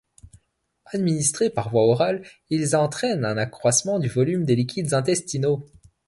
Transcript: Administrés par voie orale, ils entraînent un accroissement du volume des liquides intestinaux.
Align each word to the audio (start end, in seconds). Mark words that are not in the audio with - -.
Administrés 0.85 1.51
par 1.51 1.69
voie 1.69 1.83
orale, 1.85 2.25
ils 2.49 2.75
entraînent 2.75 3.23
un 3.23 3.37
accroissement 3.37 3.99
du 3.99 4.07
volume 4.09 4.45
des 4.45 4.55
liquides 4.55 4.95
intestinaux. 4.95 5.67